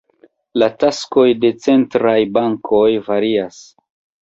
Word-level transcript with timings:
La 0.61 0.69
taskoj 0.83 1.25
de 1.43 1.51
centraj 1.67 2.15
bankoj 2.39 2.89
varias. 3.13 3.63